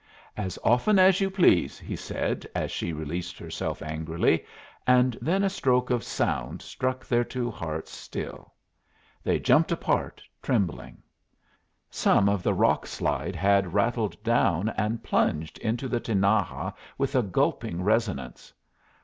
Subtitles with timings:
[0.35, 4.43] "As often as you please," he said, as she released herself angrily,
[4.87, 8.51] and then a stroke of sound struck their two hearts still.
[9.23, 11.03] They jumped apart, trembling.
[11.91, 17.21] Some of the rock slide had rattled down and plunged into the Tinaja with a
[17.21, 18.51] gulping resonance.